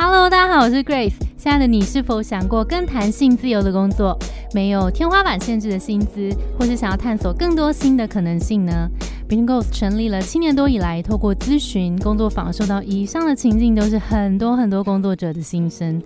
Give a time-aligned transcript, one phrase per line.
[0.00, 1.14] Hello，大家好，我是 Grace。
[1.36, 4.16] 亲爱的你，是否想过更弹性自由的工作，
[4.54, 8.88] 没有天花板限制的薪资，或是想要探索更多新的可能性呢
[9.26, 16.00] b i n g o s 成立了七年多以来，透过咨询、工作坊，受到以上的情境，都是很多很多工作者的心声。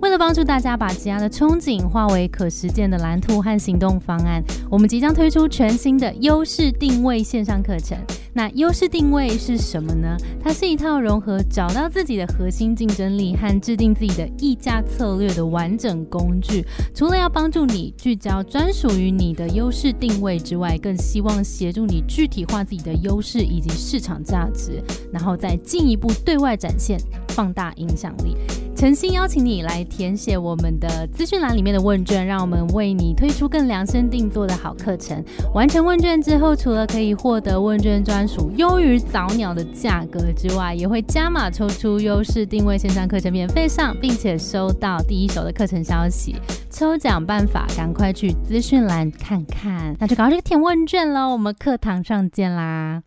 [0.00, 7.96] 为了帮助大家把积压的憧憬化为可实践的蓝图和行动方案，我们即将推出全新的优势定位线上课程。
[8.36, 10.14] 那优势定位是什么呢？
[10.44, 16.62] 它是一套融合找到自己的核心竞争力和制定自己的议价策略的完整工具。
[16.94, 28.36] 除了要帮助你聚焦专属于你的优势定位之外，更希望协助你具体化自己的优势以及市场价值，然后再进一步对外展现，放大影响力。
[28.76, 35.24] 诚心邀请你来填写我们的资讯栏里面的问卷，让我们为你推出更量身定做的好课程。
[35.54, 46.36] 完成问卷之后，除了可以获得问卷专属优于早鸟的价格之外，也会加码抽出优势定位线上课程免费上，并且收到第一手的课程消息。
[46.68, 49.96] 抽奖办法，赶快去资讯栏看看。
[49.98, 53.02] 那就赶快去填问卷喽，我们课堂上见啦！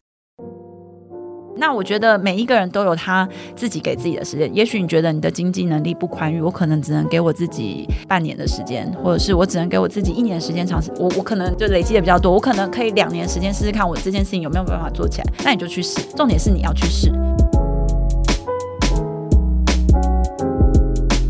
[1.59, 4.49] 那我觉得每一个人都有他自己给自己的时间。
[4.55, 10.89] 也许你觉得你的经济能力不宽裕，我可能只能给我自己半年的时间，或者是我只能给我自己一年时间尝试。
[10.97, 15.27] 我我可能就累积的比较多，我可能可以两年时间试试看我这件事情有没有办法做起来。
[15.43, 17.11] 那你就去试，重点是你要去试。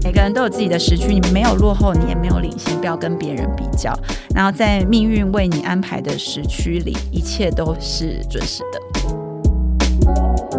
[0.04, 3.92] 每个人都有自己的时区，你没有落后，你也没有领先，不要跟别人比较。
[4.36, 9.29] 然后在命运为你安排的时区里，一切都是准时的。
[10.16, 10.59] Thank you.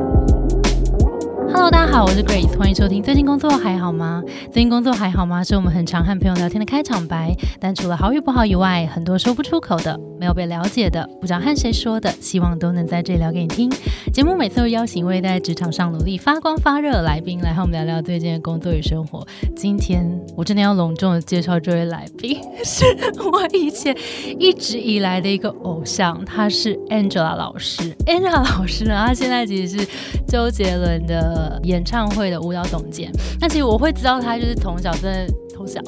[1.52, 3.02] Hello，大家好，我是 Grace，欢迎收听。
[3.02, 4.22] 最近工作还好吗？
[4.52, 5.42] 最近工作还好吗？
[5.42, 7.36] 是我们很常和朋友聊天的开场白。
[7.58, 13.68] 但除了好与不好以外，很多说不出口的，没有被了解的，不知道和谁说的，希望都能在这里聊给你听。
[14.12, 19.26] 节目每次都邀请一位在职场上努力发光发热的来宾来和我们聊聊最近的工作与生活。
[19.56, 22.84] 今天我真的要隆重的介绍这位来宾，是
[23.18, 23.96] 我以前
[24.38, 27.92] 一直以来的一个偶像，他是 Angela 老师。
[28.06, 29.89] Angela 老师呢，他现在其实是
[30.28, 31.39] 周杰伦的。
[31.64, 35.27] 演唱会的舞蹈总监，那其实我会知道他就是从小真的
[35.60, 35.78] 从小，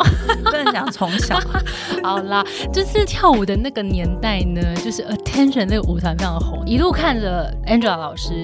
[0.45, 1.41] 不能讲从小，
[2.05, 8.35] 好啦，就是跳舞的那个年代呢，就是 Attention 那个舞团非常的红，一路看着 Angela 老师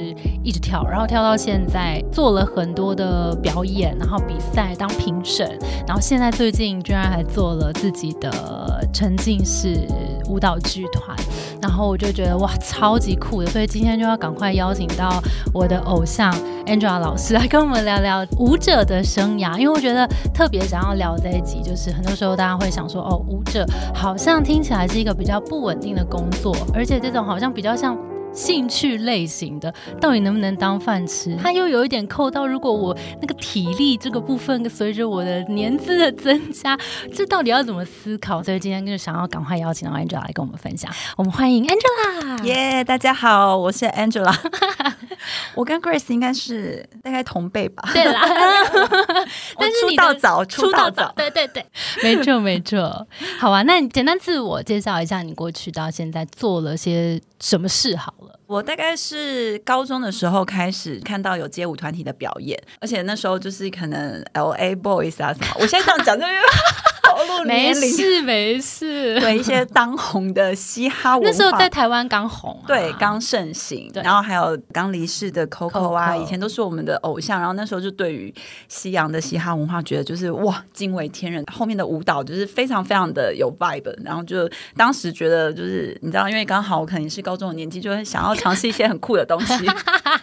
[0.43, 5.47] 一直跳，然后跳到现在做了很多的表演，然后比赛当评审，
[5.87, 9.87] 然后现在最近居然还做了自己的沉浸式
[10.31, 11.15] 舞蹈剧团。
[11.61, 15.21] 然后我就觉得哇，超级酷的，所以今天就要赶快邀请到
[15.53, 16.33] 我的偶像
[16.67, 23.65] Angela 老师来跟我们聊聊舞者的生涯，因为我觉得特别想要聊在一起，就是很多时候大家会想说，哦，舞者
[23.95, 27.97] 好像听起来是一个比较不稳定的工作，而且这种好像比较像。
[28.33, 31.37] 兴趣类型的到底能不能当饭吃？
[31.43, 36.79] 它又有一点扣到，如果我那个体力这个部分随着我的年资的增加，
[37.13, 38.43] 这到底要怎么思考？
[38.43, 40.91] 所以今天就想要赶快邀请到 Angela 来跟我们分享。
[41.17, 42.85] 我们欢迎 Angela，耶！
[42.85, 44.35] 大家好，我是 Angela。
[45.55, 47.91] 我跟 Grace 应该是大概同辈吧？
[47.93, 48.21] 对啦，
[49.59, 51.65] 但是出道早，出道早，对对对，
[52.05, 53.07] 没错没错。
[53.41, 57.97] 好啊，那你简单自我介绍一下，你过去到现在做了些什么事？
[57.97, 58.15] 好
[58.47, 65.47] 我大概是高中的时候开始看到有街舞团体的表演，而且那时候就是可能 L A Boys 啊什么。
[65.61, 66.25] 我现在这样讲就。
[67.45, 77.39] 没事没事， 对一些当红的嘻哈文化，那时候在台湾刚红，对刚盛行，然后还有刚离世的 Coco 啊，以前都是我们的偶像。
[77.39, 78.33] 然后那时候就对于
[78.69, 81.45] 西洋的嘻哈文化，觉得就是哇惊为天人。
[81.53, 89.67] 后面的舞蹈就是非常非常的有 vibe，然后就当时觉得就是你知道，因为刚好我肯定是高中的年纪，就会想要尝试一些很酷的东西，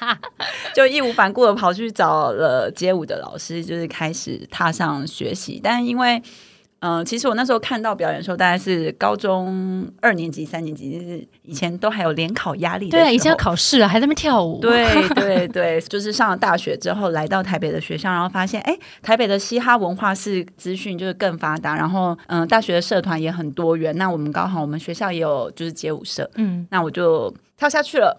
[0.76, 5.60] 就义无反顾的跑去找了街舞的老师，就是开始踏上学习。
[5.64, 6.22] 但因为
[6.80, 12.90] 嗯，其实我那时候看到表演的时候，大概是高中二年级、三年级，就是以前都还有联考压力。
[12.90, 14.60] 对，以前要考试了，还在那边跳舞。
[14.60, 14.86] 对
[15.16, 23.96] 对对，就是上了大学之后，来到台北的学校，然后发现，哎，台北的嘻哈文化是资讯就是更发达，然后嗯，大学的社团也很多元。
[23.98, 27.34] 那我们刚好，我们学校也有就是街舞社，嗯，那我就。
[27.58, 28.16] 跳下去了，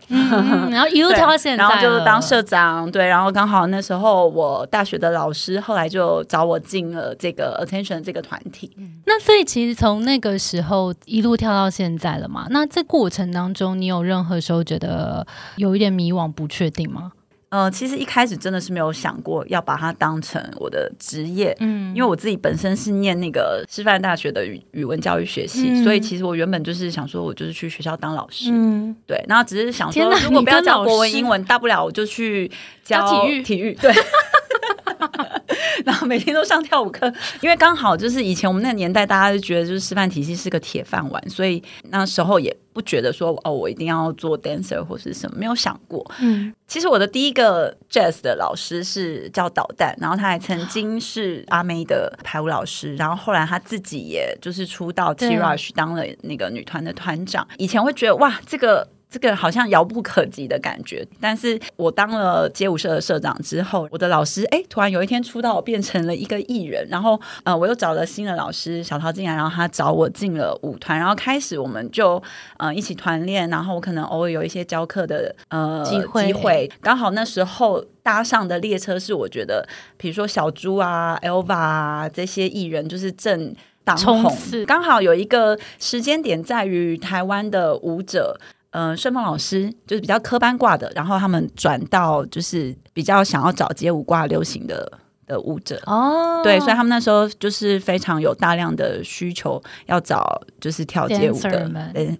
[0.71, 8.75] 然后 一路跳到现在，然后就当社长，对，然后刚好那时候我大学的老师后来就找我进了这个 Attention 这个团体。
[9.05, 12.47] 那所以其实从那个时候一路跳到现在了嘛？
[12.51, 17.13] 那这过程当中，你有任何时候觉得有一点迷惘、不确定吗？
[17.49, 32.51] 呃，其实一开始真的是没有想过要把它当成我的职业，嗯，因为我自己本身是念那个师范大学的语语文教育学系，所以其实我原本就是想说，我就是去学校当老师，嗯，对，然后只是想说，如果不要教国文、英文，大不了我就去
[32.83, 33.93] 教体育，体育，对。
[36.07, 46.09] 每天都上跳舞课，因为刚好就是以前我们那个年代，大家就觉得就是师范体系是个铁饭碗，所以那时候也不觉得说哦，我一定要做 dancer 或是什么，没有想过。
[46.21, 57.47] 嗯，其实我的第一个 jazz 的老师是叫导弹，然后他还曾经是阿妹的排舞老师，然后后来他自己也就是出道 T Rush 当了那个女团的团长。
[57.59, 58.89] 以前会觉得哇，这个。
[59.09, 72.21] 这个好像遥不可及的感觉，但是我当了街舞社的社长之后，我的老师哎，突然有一天出道，我变成了一个艺人，然后呃，我又找了新的老师小陶进来，然后他找我进了舞团，然后开始我们就
[72.59, 79.67] 呃一起团练，然后我可能偶尔有一些教课的呃机会，刚好那时候搭上的列车是我觉得，
[79.97, 83.55] 比如说小猪啊、Elva 啊这些艺人就是正
[83.85, 84.37] 当红，
[84.67, 88.39] 刚好有一个时间点在于台湾的舞者。
[88.77, 94.93] 嗯，顺风老师就是比较科班挂的，然后他们转到就是比较想要找街舞挂流行的
[95.27, 101.67] 的舞者哦，对，所以他们那时候就是非常有大量的需求要找就是跳街舞的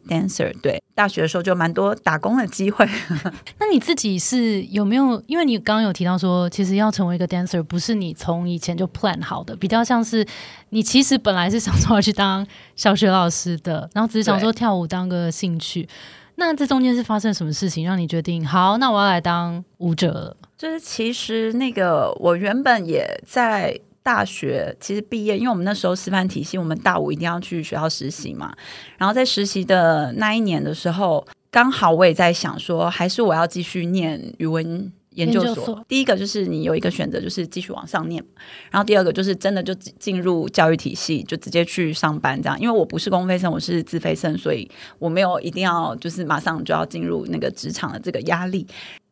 [0.09, 2.89] dancer，对，大学的时候就蛮多打工的机会。
[3.61, 5.23] 那你自己是有没有？
[5.27, 10.27] 因为你刚刚有提到说，其实要成为一个 dancer 不是你从以前就 plan 好的，比较像是
[10.71, 15.87] 你其实本来是想说要去当小学老师的，然后只是想说跳舞当个兴趣。
[16.37, 18.79] 那这中间是发生什么事情让你决定好？
[18.79, 20.37] 那我要来当舞者。
[20.57, 28.55] 就是其实那个我原本也在大学，其实毕业，因为我们那时候师范体系，我们大五一定要去学校实习嘛。
[28.97, 34.93] 然后在实习的那一年的时候，刚好我也在想说，还是我要继续念语文。
[35.17, 38.25] 研究所，第一个就是你有一个选择，就是继续往上念，
[38.71, 42.59] 然后第二个就是真的就进入教育体系，就直接去上班这样。
[42.61, 48.67] 因为我不是公费生，我是自费生，所以我没有一定要就是马上就要进入那个职场的这个压力。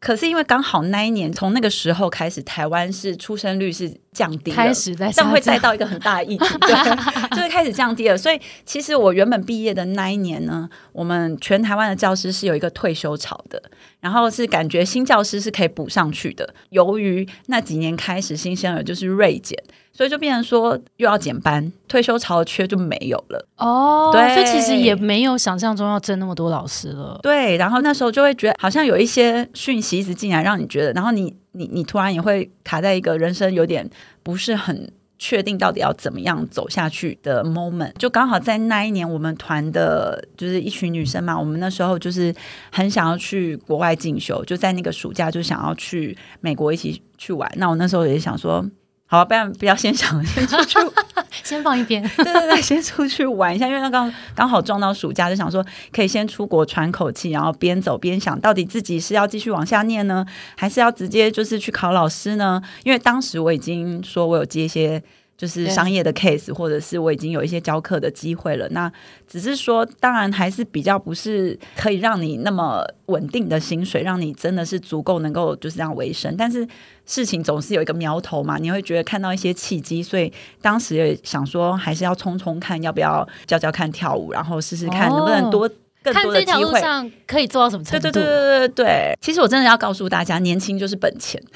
[0.04, 6.74] 可是因为刚好那一年，从那个时候开始，台湾是出生率是降低，开始在这样会带到一个很大的议题，对，
[7.34, 8.18] 就是开始降低了。
[8.18, 13.62] 所以其实我原本毕业的那一年呢，我们全台湾的教师是有一个退休潮的，
[14.00, 16.54] 然后是感觉新教师是可以补上去的。
[16.68, 19.58] 由于那几年开始新生儿就是锐减。
[19.96, 24.11] 所以就变成说又要减班，退休潮的缺就没有了哦。
[24.12, 27.17] 对，所以其实也没有想象中要争那么多老师了。
[27.23, 33.88] 对，然后那时候就会觉得好像有一些讯息一直进来，让你觉得，然后你你你突然也会卡在一个人生有点
[34.25, 37.93] 不是很确定到底要怎么样走下去的 moment。
[37.93, 42.35] 就刚好在那一年，我们团的就是一群女生嘛，我们那时候就是
[42.73, 47.49] 很想要去国外进修，就在那个暑假就想要去美国一起去玩。
[47.58, 48.69] 那我那时候也想说。
[49.06, 50.78] 好，不然不要先想，先出去，
[51.44, 52.02] 先放一边。
[52.16, 60.24] 对对对，先出去玩一下，因为他刚刚好撞到暑假，就想说可以先出国喘口气，然后边走边想到底自己是要继续往下念呢，
[60.56, 62.60] 还是要直接就是去考老师呢？
[62.82, 65.02] 因为当时我已经说我有接一些。
[65.36, 68.69] 就是商业的 case，或者是我已经有一些教课的机会了。
[68.70, 68.90] 那
[69.26, 76.36] 只是说，当然还是比较不是可以让你那么稳定的薪水，让你真的是足够能够就是这样维生。
[76.36, 76.66] 但是
[77.04, 80.32] 事情总是有一个苗头嘛，你会觉得看到一些契机，所以
[80.62, 85.69] 当时也想说，还是要冲冲看，要不要教教看跳舞，然后试试看能不能多
[86.02, 88.02] 更多的机会上可以做到什么程度？
[88.02, 89.19] 对对对对对对。
[89.20, 91.42] 其实我真的要告诉大家，年轻就是本钱。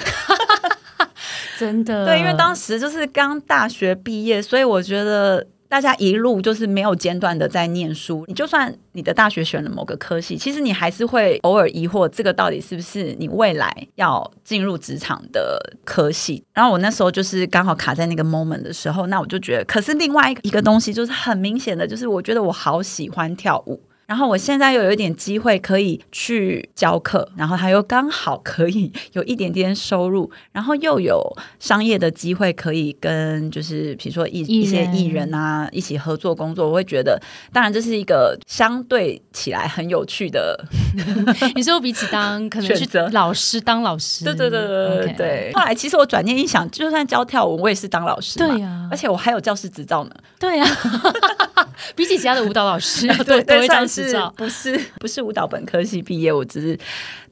[1.58, 8.24] 真的对，因为当时就是刚大学毕业，所以我觉得大家一路就是没有间断的在念书。
[8.28, 16.44] 你就算你的大学选了某个科系，其实你还是会偶尔疑惑，这个到底是不是你未来要进入职场的科系？
[16.54, 23.80] 然后我那时候就是刚好卡在那个 moment 的时候，那我就觉得，可是另外一个东西就是很明显的，就是我觉得我好喜欢跳舞。
[24.08, 31.22] 然后我现在又有一点机会可以去教课，然后他又刚好可以有一点点收入，然后又有
[31.60, 37.20] 商业的机会可以跟就是比如说一一些艺人啊一起合作工作，我会觉得，
[37.52, 40.58] 当然这是一个相对起来很有趣的。
[41.54, 45.52] 你说比起当可能去老师当老师，对对对对对对。
[45.52, 50.10] 后来其实我转念一想，就算教跳舞，我也是当老师，对呀，而且我还有教师执照呢，
[50.40, 50.66] 对呀。
[51.94, 53.66] 比起其他的舞蹈老师， 对，对，
[54.06, 56.78] 算是 不是不是舞蹈本科系毕业，我只是，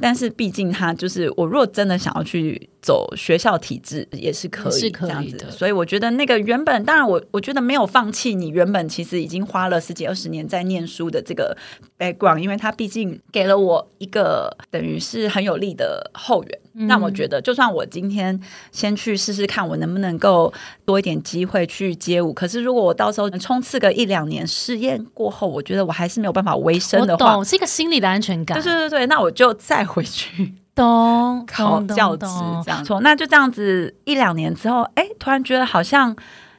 [0.00, 2.68] 但是毕竟他就是我，如果真的想要去。
[2.86, 11.56] 走学校体制也是可以这样子，所以我觉得那个原本当然我我觉得没有放弃你原本其实已经花了十几二十年在念书的这个
[11.98, 18.40] background，因为它毕竟给了我一个等于是很有利的后援，让我觉得就算我今天
[18.70, 20.52] 先去试试看我能不能够
[20.84, 28.56] 多一点机会去街舞，可是如果我到时候冲刺个一两年试验过后，我觉得我还是没有办法维生的话，是一个心理的安全感。
[28.56, 30.54] 对对对对，那我就再回去。
[30.76, 32.26] 懂考教职
[32.64, 33.00] 这样错。
[33.00, 36.14] 那就这样子一两年之后，哎，突然觉得好像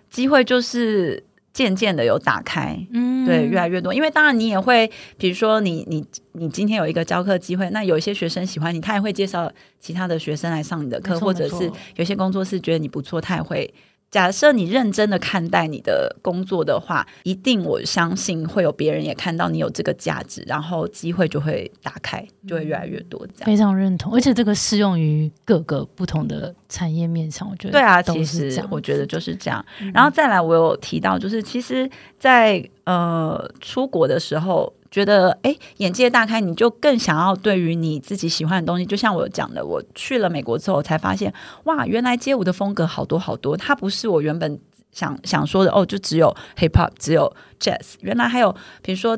[0.09, 3.93] 机会就是渐渐的有打开，嗯，对，越来越多。
[3.93, 13.73] 因为当然你也会，比如说你你你今天有一个教课机会，那有一些学生喜欢你，他也会介绍其他的学生来上你的课，或者是有些工作室觉得你不错，他也会。
[14.09, 23.19] 假设你认真的看待你的工作的话，一定我相信会有别人也看到你有这个价值，然后机会就会打开，就会越来越多。
[23.27, 29.63] 这样非常认同，而且这个适用于各个不同的产业面上，我觉得对啊，其实我觉得就是这样。
[29.93, 34.73] 然后再来，我有提到，就是其实，在呃出国的时候。
[34.89, 38.85] 觉得哎，眼界大开，你就更想要对于你自己喜欢的东西。
[38.85, 41.33] 就像我讲的，我去了美国之后，才发现
[41.65, 44.59] 哇，原来街舞的风格好多好多，它不是我原本
[44.91, 47.95] 想想说的哦，就只有 hip hop，只有 jazz。
[47.99, 49.17] 原来还有比如说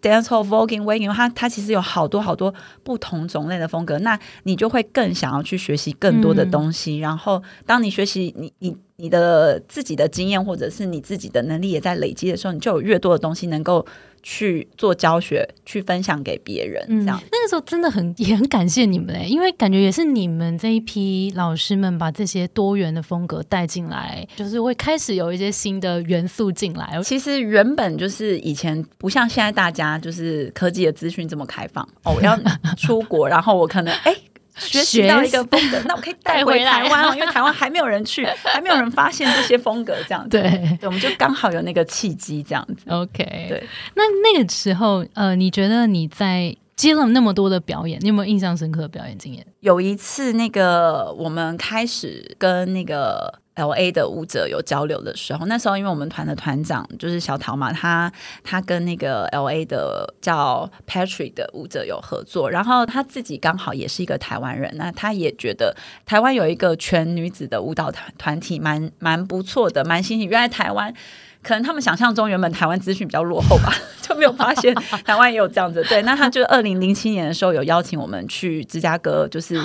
[0.00, 3.98] dancehall、voguing、waking，它它其实有好多好多不同种类的风格。
[3.98, 6.98] 那你就会更想要去学习更多的东西。
[6.98, 13.86] 然后，当你学习你你你的自己的经验，或者是你自己的能力也在累积的时候，你就有越多的东西能够。
[14.22, 27.00] 去做教学，去分享给别人，这样那个时候真的很也很感谢你们哎，因为感觉也是你们这一批老师们把这些多元的风格带进来，就是会开始有一些新的元素进来。
[27.02, 32.38] 其实原本就是以前不像现在大家就是科技的资讯这么开放 哦，我要
[32.76, 34.14] 出国，然后我可能哎。
[34.60, 40.30] 学习到一个风格，那我可以带回 台湾哦，因为台湾还没有人去， 还没有人发现这些风格，这样子。
[40.30, 42.88] 对，我们就刚好有那个契机，这样子。
[42.88, 43.66] OK，对。
[43.94, 44.02] 那
[44.32, 49.44] 那个时候，呃，你觉得你在接了那么多的表演，你有没有印象深刻的表演经验？
[49.60, 53.40] 有一次，那个我们开始跟那个。
[53.60, 58.10] L A 的舞者有交流的时候，那时候因为我们团的团长就是小桃嘛，他
[58.42, 65.76] 他跟那个 L A 的叫 Patrick 的舞者有合作，然后他自己刚好也是一个台湾人，那他也觉得
[66.06, 70.24] 台湾有一个全女子的舞蹈团团体蛮蛮不错的，蛮新奇。
[70.24, 70.94] 原来台湾
[71.42, 74.74] 可能他们想象中原本台湾资讯比较落后吧， 就没有发现
[75.04, 75.84] 台湾也有这样子。
[75.84, 79.60] 对，那他就二零零七年的时候有邀请我们去芝加哥，就是。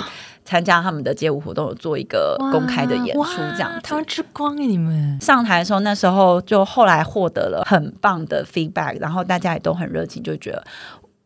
[0.46, 3.70] 参加他们的街舞活动，做一个公开的演出，这样。
[3.82, 10.64] 台湾之光哎，你们上台的时候，那时候就后来获得了很棒的 feedback，然后大家也都很热情，就觉得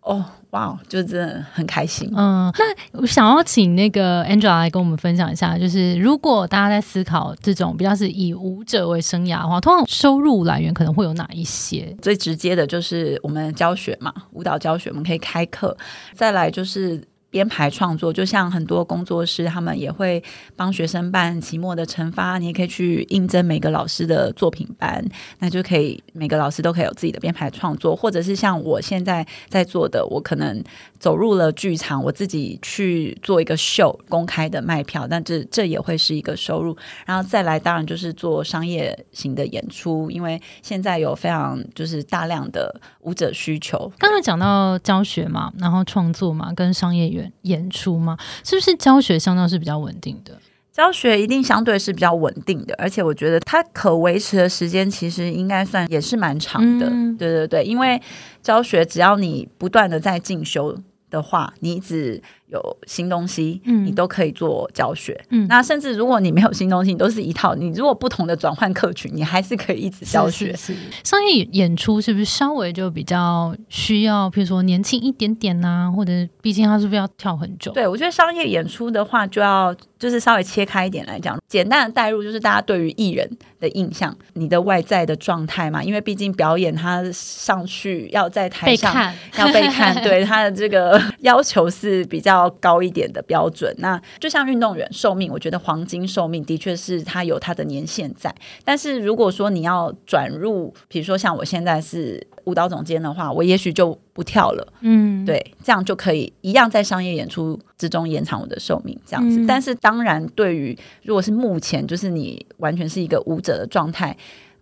[0.00, 2.10] 哦，哇，就真的很开心。
[2.16, 11.94] 嗯，那我想要请那个 Angela 来跟我们分享一下，就是如果大家在思考这种比较是以舞者为生涯的话，通常收入来源可能会有哪一些？
[12.00, 15.76] 最直接的就是我们教学嘛，舞蹈教学，我们可以开课，
[16.14, 17.02] 再来就是。
[17.30, 20.22] 编排创作，就像很多工作室，他们也会
[20.56, 25.04] 帮学生办期末的惩罚，你也可以去应征每个老师的作品班，
[25.38, 30.62] 那就可以每个老师都可以有自己的编排创作，或者是像我现在在做的，我可能
[30.98, 36.76] 走入了剧场，我自己去做一个秀，公开的卖票，但这这也会是一个收入。
[37.06, 43.90] 然后再来，当然就是做商业型的演出，因为现在有非常就是大量的舞者需求。
[43.98, 48.16] 刚才讲到教学嘛，然后创作嘛，跟商业演演出吗？
[48.44, 50.38] 是不是教学相当是比较稳定的？
[50.72, 56.88] 教学一定相对是比较稳定的，而且我觉得它可维持的时间其实应该算也是蛮长的。
[57.18, 58.00] 对对对，因为
[58.42, 60.76] 教学只要你不断的在进修
[61.10, 62.22] 的话，你一直。
[62.50, 67.54] 有新东西，嗯，你都可以做教学，嗯，那甚至如果你没有新东西，你都是一套。
[67.54, 70.54] 你如果不同的转换客群，你还是可以一直教学。
[70.56, 77.72] 是商业演出是不是稍微就比较需要，比如说年轻一点点呐，或者毕竟他是不是要跳很久？
[77.72, 83.30] 对我觉得商业演出的话，就要就是稍微切开一点来讲，简单的带入就是大家对于艺人
[83.60, 92.40] 的印象，你的外在的状态嘛，因为毕竟表演他上去要在台上要被看， 对他的这个要求是比较。
[92.58, 98.34] 高一点的标准，那就像运动员寿命，我觉得黄金寿命的确是它有它的年限在。
[98.64, 104.72] 但是如果说你要转入，比如说像我现在是舞蹈总监的话，我也许就不跳了。
[104.80, 109.46] 嗯，对，这样就可以一样在商业演出之中延长我的寿命，这样子。
[109.46, 114.14] 但是当然，对于如果是目前就是你完全是一个舞者的状态。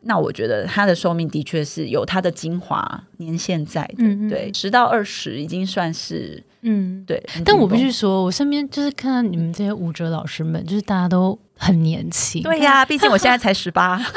[0.02, 7.20] 那我觉得他的寿命的确是有他的精华年限在的，对，十到二十已经算是，嗯，对。
[7.44, 12.42] 但我必须说，我身边就是看到你们这些舞者老师们，就是大家都很年轻。
[12.42, 13.98] 对呀， 毕竟我现在才十八。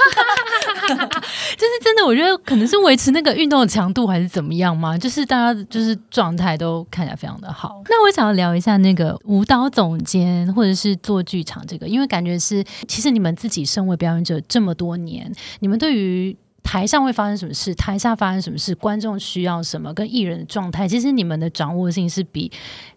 [0.92, 4.98] 就是真的，我觉得可能是维持那个运动的强度，还是怎么样嘛？
[4.98, 7.82] 就是大家就是状态都看起来非常的好。
[7.90, 22.52] 那我想要聊一下那个舞蹈总监，或者是做剧场这个，因为感觉是其实你们自己身为表演者这么多年，你们对于台上会发生什么事，台下发生什么事，观众需要什么，跟艺人的状态，其实你们的掌握性是比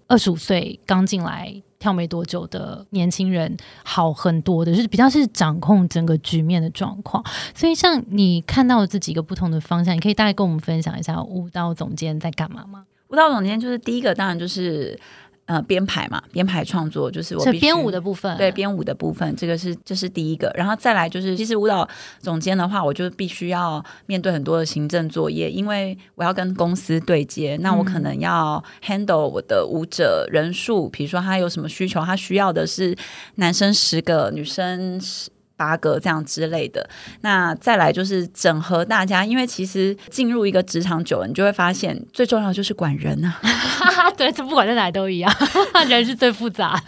[0.09, 1.63] 二十五岁刚进来。
[1.85, 7.23] 跳没多久的年轻人好很多的，就是比较是掌控整个局面的状况。
[7.55, 12.87] 所以，像你看到这几个不同的方向，你可以大概跟我们分享一下舞蹈总监在干嘛吗？
[13.09, 14.99] 舞蹈总监就是第一个，当然就是。
[15.47, 21.87] 呃，编排嘛，编排创作就是我编舞的部分，对编舞的部分，这个是这是第一个，然后再来就是，其实舞蹈
[22.21, 32.97] 总监的话，我就必须要面对很多的行政作业，因为我要跟公司对接，那我可能要 handle 我的舞者人数，比如说他有什么需求，他需要的是
[33.35, 35.29] 男生十个，女生十。
[35.57, 36.89] 八个这样之类的，
[37.21, 43.41] 那再来就是整合大家，因为其实进入一个职场久了，你就会发现最重要就是管人啊。
[44.17, 45.33] 对，这不管在哪里都一样，
[45.89, 46.81] 人是最复杂，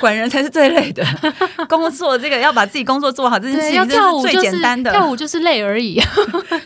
[0.00, 1.04] 管人才是最累的。
[1.68, 4.90] 工作这个要把自己工作做好，这件事情是最简单的。
[4.90, 6.00] 跳舞就是累而已。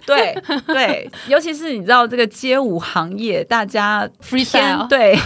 [0.07, 0.37] 对
[0.67, 5.19] 对，尤其是你知道这个街舞行业，大家 freestyle 对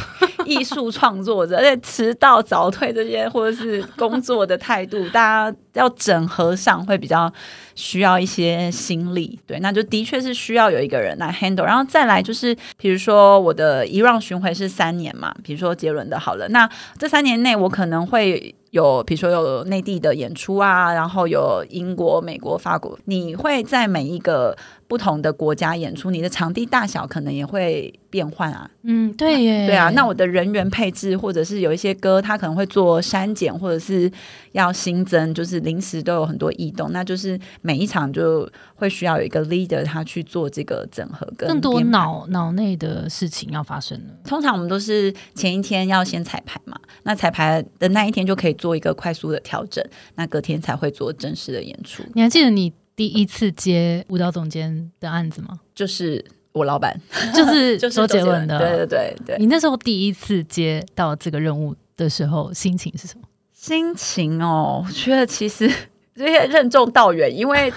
[0.45, 6.23] 艺术创作者， 而且迟到早退这些，或者是工作的态度，大家要整。
[6.33, 7.31] 合上会比较
[7.75, 24.57] 需要一些心力，对，那就的确是需要有一个人来 handle，然后再来就是，比如说我的一 round 巡回是三年嘛，比如说杰伦的好了，那这三年内我可能会有，比如说有内地的演出啊，然后有英国、美国、法国，你会在每一个。
[24.89, 28.71] 不同的国家演出，你的场地大小可能也会变换啊。
[28.83, 29.89] 嗯，对耶，对啊。
[29.95, 34.13] 那我的人员配置，或者是有一些歌，它可能会做删减，或者是
[34.53, 36.93] 要新增，就是临时都有很多异动。
[36.93, 44.15] 那就是每一场就会需要有一个 leader，他去做这个整合，更多脑脑内的事情要发生了。
[44.25, 52.03] 通常我们都是前一天要先彩排嘛，那彩排的那一天就可以做一个快速的调整，那隔天才会做正式的演出。
[52.15, 52.73] 你还记得你？
[52.95, 55.59] 第一次接舞蹈总监的案子吗？
[55.75, 56.95] 就是我老板，
[57.35, 58.59] 就是 周杰伦的。
[58.59, 59.37] 对对对对。
[59.39, 63.25] 你那时候第一次接到这个任务的时候，心情是什么？
[63.55, 65.69] 心情哦，我觉得其实
[66.15, 67.73] 这些任重道远，因为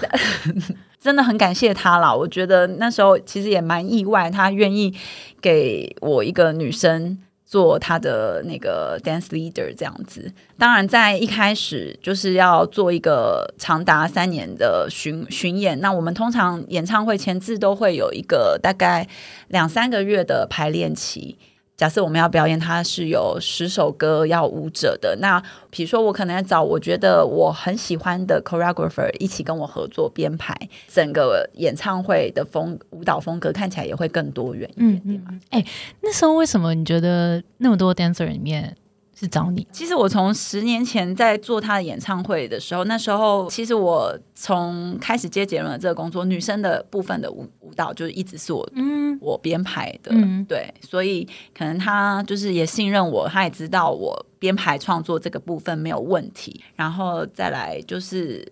[1.00, 2.14] 真的很感谢他啦。
[2.14, 4.94] 我觉得那时候其实也蛮意外，他愿意
[5.40, 7.18] 给我一个女生。
[7.48, 15.80] 做他的那个 dance leader 这样子，当然在一开始就是要做一个长达三年的巡巡演。
[15.80, 19.06] 那我们通常演唱会前置都会有一个大概
[19.46, 21.38] 两三个月的排练期。
[21.76, 25.14] 假设我们要表演，它是有十首歌要舞者的。
[25.20, 30.56] 那比如说，我可能要找我觉得我很喜欢的 choreographer 一起跟我合作编排，
[30.88, 35.40] 整个演唱会的风舞蹈风格看起来也会更多元一点点。
[35.50, 35.64] 哎，
[36.00, 38.74] 那时候为什么你觉得那么多 dancer 里面？
[39.18, 39.66] 是找你。
[39.72, 50.12] 其实我从十年前在做他的演唱会的时候，那时候其实我从开始接杰伦的这个工作，女生的部分的舞舞蹈就是一直是我嗯我编排的，
[50.46, 51.26] 对，所以
[51.56, 56.62] 可能他就是也信任我，他也知道我编排创作这个部分没有问题。
[56.74, 58.46] 然后再来就是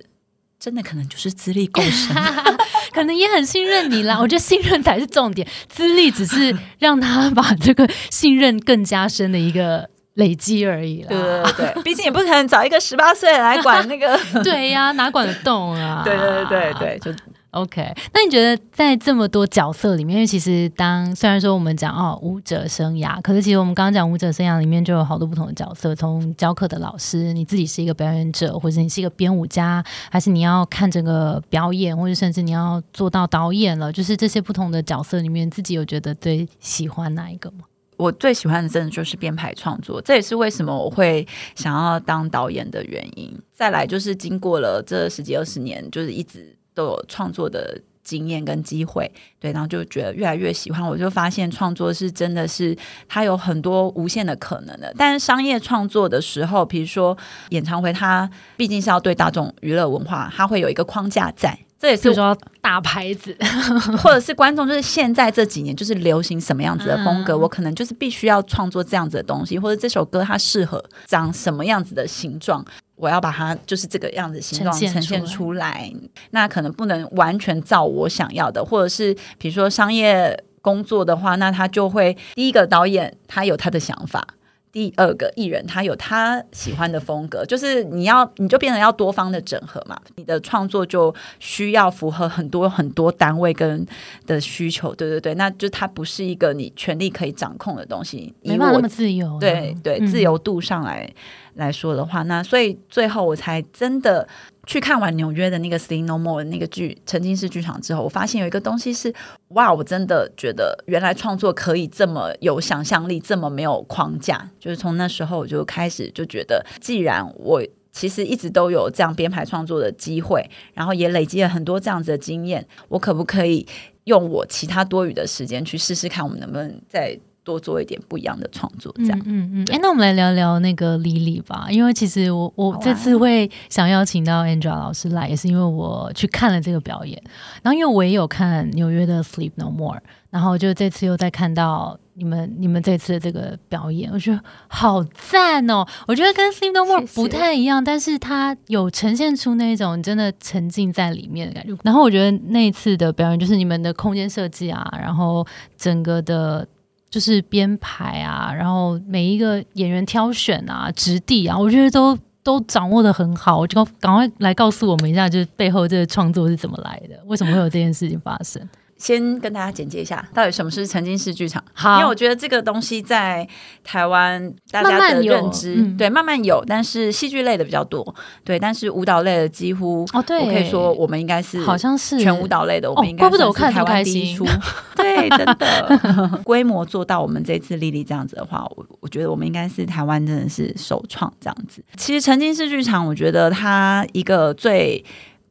[0.59, 2.17] 真的可能就是资历够深，
[2.95, 4.17] 可能也很信任你啦。
[4.23, 9.91] 我觉得信任才是重点，资历只是让他把这个信任更加深的一个。
[10.15, 16.03] 累积而已啦，对对对，毕竟也不可能找一个十八岁来管那个， 对呀，哪管得动啊？
[16.07, 17.11] 对对对对，就
[17.51, 17.93] OK。
[18.13, 37.65] 那你觉得在这么多角色里面，因为其实当虽然说我们讲哦舞者生涯，可是其实我们刚刚讲舞者生涯里面就有好多不同的角色，从教课的老师，你自己是一个表演者，或者你是一个编舞家，还是你要看整个表演，或者甚至你要做到导演了，就是这些不同的角色里面，自己有觉得最喜欢哪一个吗？
[37.97, 43.33] 我最喜欢的真的就是编排创作，这也是为什么我会想要当导演的原因。
[43.53, 50.87] 再来就是经过了这十几二十年，就是一直都有创作的经验跟机会，对，然后就觉得越来越喜欢。
[50.87, 52.77] 我就发现创作是真的是
[53.09, 54.93] 它有很多无限的可能的。
[54.99, 57.17] 但是商业创作的时候，比如说
[57.51, 61.59] 演唱会，它毕竟是要对大众娱乐文化，它会有一个框架在。
[61.85, 63.37] 这也是说大牌子，
[64.03, 72.65] 或者是观众，就是现在这几年就是流行什么样子的风格，我可能就是必须要创作这样子的东西，或者这首歌它适合长什么样子的形状，
[72.97, 75.93] 我要把它就是这个样子形状呈现出来。
[76.31, 84.27] 那可能不能完全照我想要的，或者是比如说商业工作的话，那他就会第一个导演他有他的想法。
[84.75, 89.97] 第二个艺人，他有他喜欢的风格，就是你要，你就变成要多方的整合嘛。
[90.17, 93.87] 你的创作就需要符合很多很多单位跟
[94.27, 99.39] 的需求，对对对，那就它不是一个你权力可以掌控的东西，没办法那么自由。
[99.39, 101.09] 对对，自由度上来
[101.55, 104.27] 来说的话，那所以最后我才真的
[104.67, 109.15] 去看完纽约的那个《Stay No More》那个剧沉浸式剧场之后，我发现有一个东西是
[109.49, 114.51] 哇，我真的觉得原来创作可以这么有想象力，这么没有框架。
[114.59, 123.67] 就是从那时候我就开始就觉得，既然我其实一直都有这样编排创作的机会，然后也累积了很多这样子的经验，我可不可以
[124.05, 127.19] 用我其他多余的时间去试试看，我们能不能在。
[127.45, 129.21] 多做一点不一样的创作，这样。
[129.27, 129.65] 嗯嗯。
[129.71, 137.23] 哎，那我们来聊聊那个 Lily 吧，因为其实我我这次会想邀请到 Angela 老师来，也是因为我去看了这个表演。
[137.63, 145.87] 然后因为我也有看纽约的 Sleep No More，然后就这次又再看到你们你们这次的这个表演，我觉得好赞哦！
[146.07, 151.77] 我觉得跟 Sleep No More 不太一样，但是它有呈现出那种真的沉浸在里面的感觉。
[151.83, 156.67] 然后我觉得那一次的表演，就是你们的空间设计啊，然后整个的。
[157.15, 163.57] 就是编排啊，然后每一个演员挑选啊、质地啊，我觉得都都掌握的很好。
[163.57, 168.61] 我就赶快来告诉我们一下，就是背后这个创作是怎么来的，为什么会有这件事情发生。
[168.97, 171.63] 先跟大家简介一下，到底什么是沉浸式剧场？
[171.73, 173.47] 好，因为我觉得这个东西在
[173.83, 182.19] 台湾大家的认知，对，慢慢有，但是戏剧类的比较多，对，但是舞蹈类的几乎哦，对，我可以说我们应该是好像是。
[182.19, 184.47] 全舞蹈类的，我们应该不得我看台湾第一出，
[184.97, 186.41] 对，真的。
[186.45, 191.85] 规模做到我们这次丽丽这样子的话，我我觉得我们应该是台湾真的是首创这样子。
[191.97, 195.05] 其实沉浸式剧场，我觉得它一个最。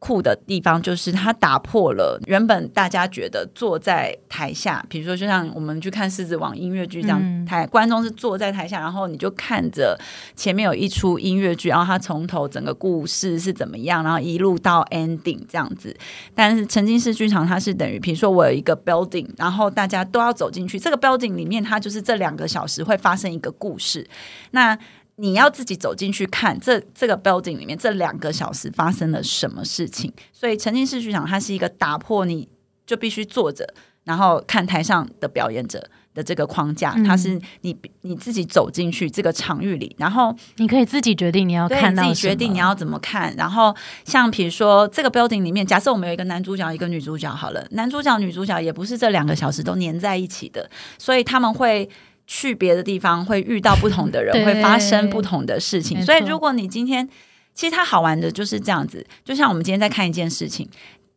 [0.03, 9.97] 酷的地方就是它打破了原本大家觉得坐在台下，比如说就像我们去看《狮子王》音乐剧这样，台观众是坐在台下，然后你就看着
[10.35, 15.95] 前面有一出音乐剧，然后它从头整个故事是怎么样，然后一路到 ending 这样子。
[16.35, 24.05] 但是沉浸式剧场它是等于，比如说我有一个 building，然后大家都要走进去，这个 building 里面它就是这两个小时会发生一个故事。
[24.51, 24.77] 那
[25.17, 32.49] 你要自己走进去看这这个 building 里面这两个小时发生了什么事情，所以沉浸式剧场它是一个打破你
[32.86, 33.71] 就必须坐着
[34.06, 43.34] 然后看台上的表演者的这个框架，它是你你自己走进去这个场域里，然后你可以自己决定你要看到自己决定你要怎么看。
[43.38, 43.73] 然后
[44.04, 51.88] 像比如说这个 building 里面，假设我们有一个男主角一个女主角好了，男主角女主角也不是这两个小时都粘在一起的，所以他们会。
[52.36, 56.02] 去别的地方会遇到不同的人， 会发生不同的事情。
[56.02, 57.08] 所以，如果你今天
[57.54, 60.67] 其实它好玩的就是这样子，就像我们今天在看一件事情，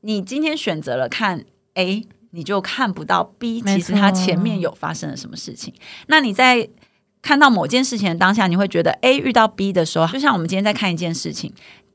[0.03, 3.63] 你今天选择了看 A，你就看不到 B。
[3.63, 5.73] 其实它前面有发生了什么事情。
[6.09, 6.69] 那你在
[7.23, 11.51] 看到某件事情的当下，你会觉得 A 遇到 B 的时候，就像我们今天在看一件事情，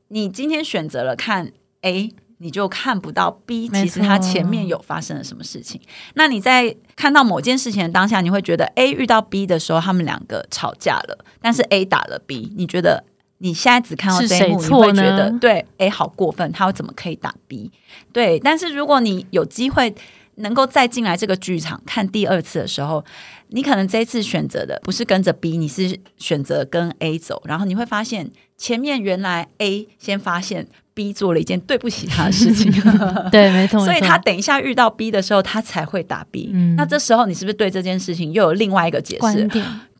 [0.08, 2.10] 你今天选择了看 A。
[2.42, 5.80] 你就看不到 B，其实它前面有发生了什么事情。
[6.14, 12.52] 那你在看到某件事情的当下，你会觉得 A 遇到 B 的时候，他们两个吵架了，但是 A 打了 B。
[12.56, 13.04] 你觉得
[13.38, 17.70] 你现在只看到这一幕，你会觉得对 A 好过分，他怎么可以打 B？
[18.12, 19.94] 对，但是如果你有机会
[20.36, 23.04] 能够再进来这个剧场看第二次的时候，
[23.48, 30.68] 你可能这一次选择的不是跟着 B，你是选择跟 A 走，然后你会发现前面原来 A 先发现。
[30.94, 32.70] B 做了一件对不起他的事情，
[33.32, 36.50] 对，没错， 所以他等一下遇到 B 的时候，他才会打 B。
[36.76, 39.48] 那这时候你是不是对这件事情又有另外一个解释？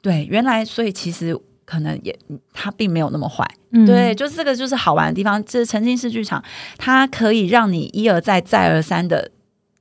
[0.03, 2.15] 对，原来所以其实可能也
[2.53, 3.43] 他并没有那么坏。
[3.87, 6.45] 对，就是这个就是好玩的地方，这沉浸式剧场，
[6.77, 9.31] 它可以让你一而再再而三的。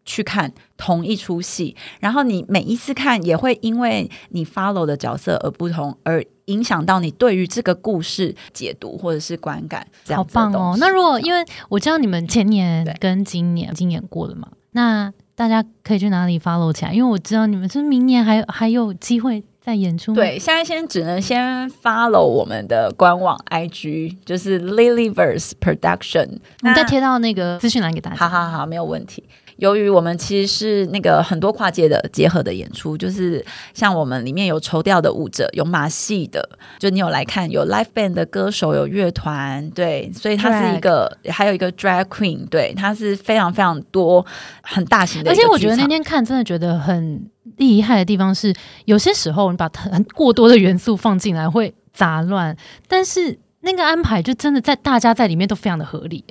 [0.05, 9.85] 去看同一出戏，然后你每一次看也会因为你 follow 的角色而不同，而影响到你对于这个故事解读或者是观感。
[10.09, 10.75] 好棒哦！
[10.79, 16.93] 那如果因为我知道你们前年跟今年已经演过了嘛，那大家可以去哪里 follow 起来？
[16.93, 20.13] 因为我知道你们是明年还还有机会再演出。
[20.13, 26.39] 对，现在先只能先 follow 我们的官网 IG，就是 Lilyverse Production。
[26.61, 28.17] 你再贴到那个资讯栏给大家。
[28.17, 29.23] 好好好，没有问题。
[29.57, 36.47] 由于我们其实是那个很多跨界的结合的演出，就是像我们里面有绸调的舞者，有马戏的，
[36.79, 44.25] 就你有来看，有 live band 的歌手，有乐团，对，所以它是一个，还有一个 drag queen，对，它是非常非常多
[44.61, 45.31] 很大型的。
[45.31, 48.53] 而且我觉得那天看真的觉得很厉害的地方是，
[48.85, 52.55] 有些时候你把很过多的元素放进来会杂乱，
[52.87, 56.23] 但是那个安排就真的在大家在里面都非常的合理。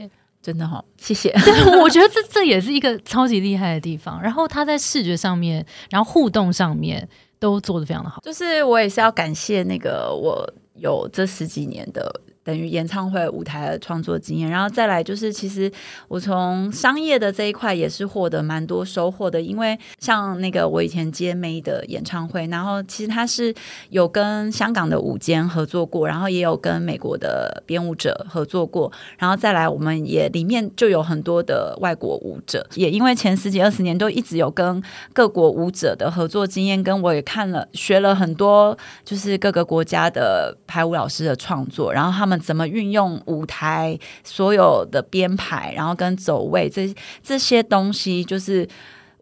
[0.42, 1.30] 真的哈，谢谢。
[1.44, 4.20] 对，我觉得这这也是一个超级厉害的地方。
[4.22, 7.06] 然后他在视觉上面，然后互动上面
[7.38, 8.20] 都做的非常的好。
[8.22, 12.10] 就是我也是要感谢那个我有这十几年的
[12.42, 15.70] 等于演唱会舞台的创作经验，然后再来就是，其实
[16.08, 23.54] 我从商业的这一块也是获得蛮多收获的，因为像那个我以前接妹的演唱会，然后其实他是
[23.90, 42.29] 有跟香港的舞间合作过，然后也有跟美国的编舞者合作过，然后再来我们也里面就有很多的外国舞者，也因为前十几二十年都一直有跟各国舞者的合作经验，跟我也看了学了很多，就是各个国家的排舞老师的创作，然后他们。
[42.30, 48.66] 们怎么运用舞台所有的编排，然后跟走位这这些东西，就是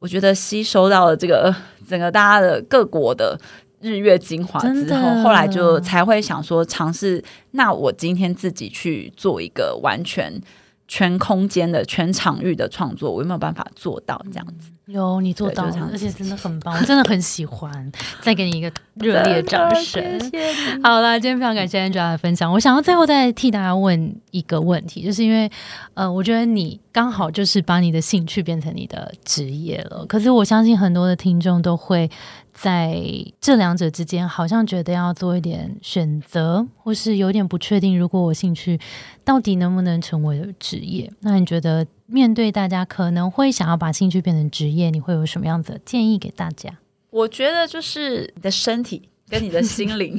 [0.00, 1.54] 我觉得吸收到了这个
[1.88, 3.40] 整个大家的各国的
[3.80, 7.24] 日月精华之后，后来就才会想说尝试。
[7.52, 10.40] 那我今天自己去做一个完全
[10.86, 14.70] 全空间的全场域的创作，我有没有办法做到这样子？
[14.88, 17.92] 有你做到了，而且真的很棒， 我真的很喜欢。
[18.22, 20.02] 再给你一个热烈掌声！
[20.82, 22.50] 好了，今天非常感谢 Angela 的分享。
[22.50, 25.50] 我想要最后再替大家问一个问题，就是因为
[25.92, 30.06] 呃，我觉得你刚好就是把你的兴趣变成你的职业了。
[30.06, 32.10] 可是我相信很多的听众都会
[32.60, 33.00] 在
[33.40, 37.98] 这两者之间，好像觉得要做一点选择，或是有点不确定。
[37.98, 38.80] 如果我兴趣
[39.24, 41.12] 到底能不能成为职业？
[41.20, 41.86] 那你觉得？
[42.10, 46.70] 面对大家可能会想要把兴趣变成职业，你会有什么样子的建议给大家？
[47.10, 50.18] 我觉得就是你的身体跟你的心灵，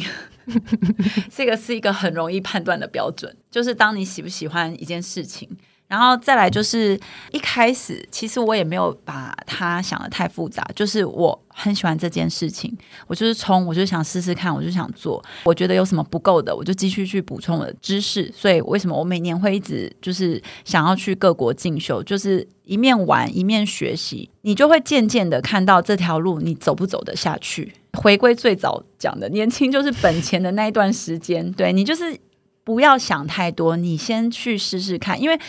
[1.31, 3.35] 这个是一个很容易判断的标准。
[3.49, 5.49] 就是当你喜不喜欢一件事情。
[5.89, 6.97] 然后再来就是
[7.31, 12.71] 一开始，其实我也没有把它想的太复杂，就是我很喜欢这件事情，
[13.07, 15.19] 我就是冲，我就想试试看，我就想做。
[15.45, 18.31] 我觉得有什么不够的，我就继续去补充我的知识。
[18.31, 27.73] 所以为什么我每年会一直就是想要去各国进修，就是一面玩一面学习，你就会渐渐的看到这条路你走不走得下去。
[27.93, 32.15] 回归最早讲的，年轻就是本钱的那一段时间，对你就是
[32.63, 35.39] 不要想太多，你先去试试看，因为。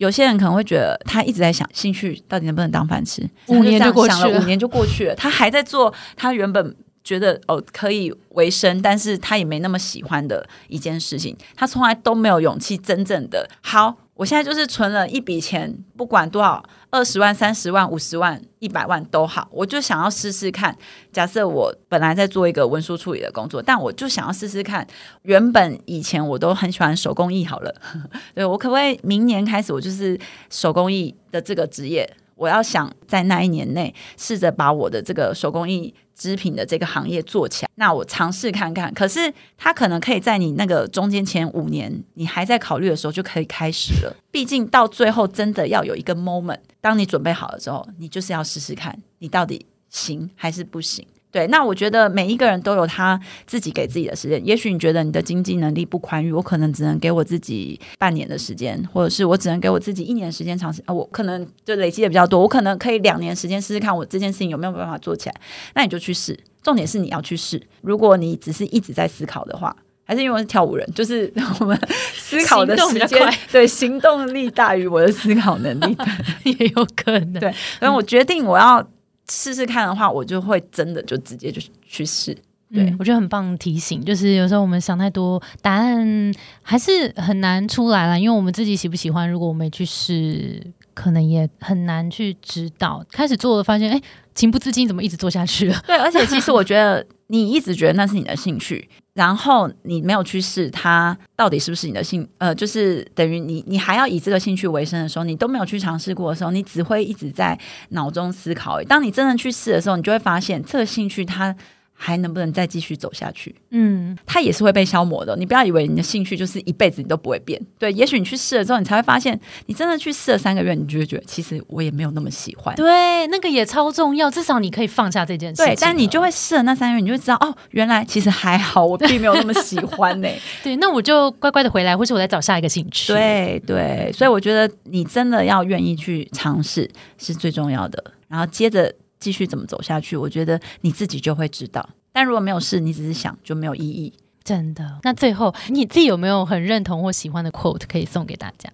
[0.00, 13.98] 有些人可能会觉得他一直在想兴趣到底能不能当饭吃，五年就过去了，五年就过去了，他还在做他原本觉得哦可以为生，但是他也没那么喜欢的一件事情，他从来都没有勇气真正的好。
[14.20, 20.76] 我现在就是存了一笔钱，不管多少，二十万、三十万、五十万、一百万都好，我就想要试试看。
[21.10, 24.86] 假设我本来在做一个文书处理的工作，但我就想要试试看。
[25.22, 27.74] 原本以前我都很喜欢手工艺，好了，
[28.36, 32.06] 对我可不可以明年开始，我就是手工艺的这个职业？
[32.36, 38.92] 我要想在那一年内试着把我的这个手工艺织品的这个行业做起来，那我尝试看看。
[38.92, 44.14] 可是它可能可以在你那个中间前五年，你还在考虑的时候就可以开始了。
[44.30, 51.06] 毕竟到最后真的要有一个 moment，当你准备好了之后，你就是要试试看，你到底行还是不行。
[51.32, 54.44] 对，那我觉得每一个人都有他自己给自己的时间。
[54.44, 60.82] 也许你觉得你的经济能力不宽裕，我可能只能给我自己半年的时间，或者是我只能给我自己一年时间尝试。
[60.86, 65.34] 啊，我可能就累积的比较多，我可能可以两年时间试试看我这件事情有没有办法做起来。
[65.74, 67.62] 那你就去试，重点是你要去试。
[67.82, 71.80] 如果你只是一直在思考的话，还是因为我是跳舞人，就是 我们
[72.12, 75.96] 思考的时间对行动力大于我的思考能力，
[76.42, 77.34] 也有可能。
[77.34, 78.84] 对，所以我决定我要。
[79.30, 82.36] 试试看的话，我就会真的就直接就去试。
[82.72, 88.18] 对我觉得很棒提醒，就是有时候我们想太多，答案还是很难出来了。
[88.18, 90.64] 因为我们自己喜不喜欢，如果我没去试，
[90.94, 93.04] 可能也很难去知道。
[93.10, 94.00] 开始做了，发现哎，
[94.36, 95.82] 情不自禁怎么一直做下去了？
[95.84, 98.88] 对，而且其实我觉得你一直觉得那是你的兴趣。
[99.12, 102.26] 然后你没有去试，它到底是不是你的兴？
[102.38, 107.58] 呃，就是等于你，你还要以这个兴趣为生的时候，你都没有去尝试过的时候，你只会一直在
[107.90, 108.82] 脑中思考。
[108.84, 111.54] 当你真的去试的时候，你就会发现这个兴趣它。
[112.02, 113.54] 还能不能再继续走下去？
[113.72, 115.36] 嗯，它也是会被消磨的。
[115.36, 117.60] 你不要以为你的兴趣就是一辈子你都不会变。
[117.78, 122.74] 对，也许你去试了之后，你才会发现，你真的去试了三个月，你就会觉得其实我也没有那么喜欢。
[122.74, 125.62] 对，那个也超重要，至少你可以放下这件事。
[125.62, 130.28] 对，但你就会试了那三个月，你就知道哦，原来其实还好，我并没有那么喜欢呢。
[130.64, 133.12] 对，那我就乖乖的回来，或是我再找下一个兴趣。
[133.12, 138.02] 对对，所以我觉得你真的要愿意去尝试是最重要的。
[138.26, 138.90] 然后接着。
[139.20, 140.16] 继续怎么走下去？
[140.16, 141.88] 我觉得你自己就会知道。
[142.12, 144.12] 但如果没有试，你只是想，就没有意义。
[144.42, 144.98] 真的。
[145.02, 148.68] 那最后你自己有没有很认同或喜欢的 quote 可以送给大家？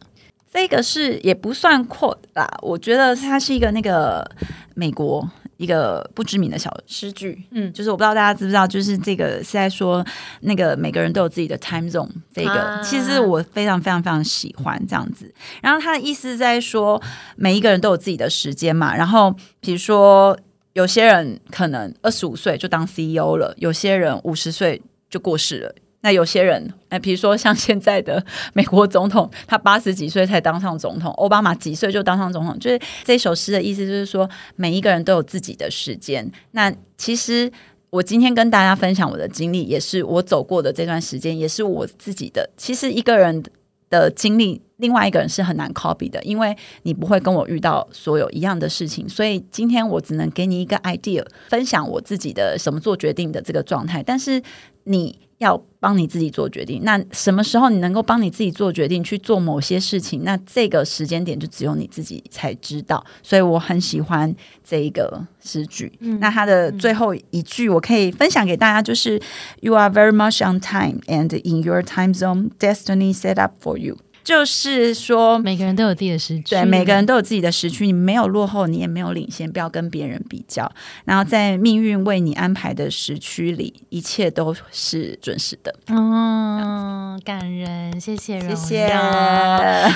[0.51, 4.27] 这个是也不算 quote 啦，我觉得它是一个那个
[4.75, 7.43] 美国一个不知名的小诗句。
[7.51, 10.05] 嗯，就是我不知道大家知不知道，就是这个是在说
[10.41, 12.11] 那个每个人都有自己的 time zone。
[12.33, 15.33] 这个其实我非常非常非常喜欢这样子。
[15.63, 17.03] 然后他的意思在说，
[17.37, 18.97] 每一个人都有自己的时间嘛。
[18.97, 20.39] 然后比如说。
[20.77, 25.75] 有些人可能二十五岁就当 CEO 了，有些人五十岁就过世了。
[26.07, 36.31] 那有些人，哎，比如说像现在的 美国总统，他八十几岁才当上总统，奥巴马几岁就当上总统，就是这首诗的意思，就是说每一个人都有自己的时间。
[36.53, 37.51] 那其实
[37.91, 42.49] 我今天跟大家分享我的经历，也是我走过的这段时间，也是我自己的。
[42.57, 43.43] 其实一个人
[43.91, 44.63] 的经历。
[44.79, 54.39] 另外一个人是很难 copy 的，因为你不会跟我遇到所有一样的事情，所以今天我只能给你一个 idea，分享我自己的什么做决定的这个状态，但是
[54.87, 55.19] 你。
[55.39, 60.25] 要帮你自己做决定，那什么时候你能够帮你自己做决定去做某些事情？
[60.25, 63.05] 那这个时间点就只有你自己才知道。
[63.23, 65.93] 所以我很喜欢这一个诗句。
[66.21, 69.21] 那它的最后一句我可以分享给大家，就是
[69.61, 73.77] “You are very much on time, and in your time zone, destiny set up for
[73.77, 77.87] you。”就是说，每个人都有自己的时区，对，每个人都有自己的时区。
[77.87, 80.69] 你没有落后，你也没有领先，不要跟别人比较。
[81.05, 85.73] 然后，在命运为你安排的时区里，一切都是准时的。
[85.87, 88.89] 嗯，感人，谢谢，谢谢。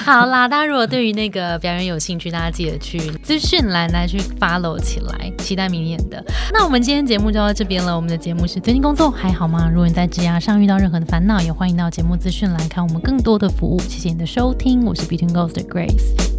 [0.04, 6.24] 好啦，大家如果对于那个表演有兴趣，大家记得去资讯栏来去 follow 起来，期待明年的。
[6.52, 7.96] 那我们今天节目就到这边了。
[7.96, 9.68] 我们的节目是最近工作还好吗？
[9.68, 13.80] 如果你在职涯上遇到任何的烦恼，也欢迎到节目资讯栏看我们更多的服务。
[13.80, 14.19] 谢谢。
[14.19, 16.38] 的收听，我是 Between Ghost 的 Grace。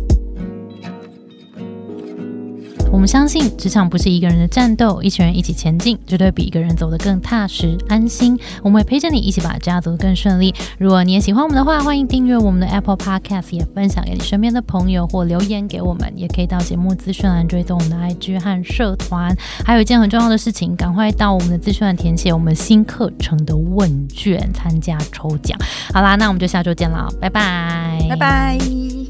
[2.91, 8.37] 我们相信，职场不是一个人的战斗，一群人一起前进，绝对比一个人走得更踏实安心。
[8.61, 10.53] 我们会陪着你一起把家走得更顺利。
[10.77, 19.35] 如果你也喜欢我们的话，欢迎订阅我们的 Apple Podcast，也分享给你身边的朋友或留言给我们，也可以到节目资讯栏追踪我们的 IG 和社团。
[19.65, 25.57] 还有一件很重要的事情，赶快到我们的资讯栏填写我们新课程的问卷，参加抽奖。
[25.93, 29.00] 好啦，那我们就下周见了，拜拜，拜拜。